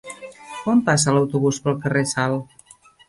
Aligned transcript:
Quan 0.61 0.79
passa 0.87 1.13
l'autobús 1.17 1.59
pel 1.67 1.77
carrer 1.85 2.03
Sal? 2.15 2.39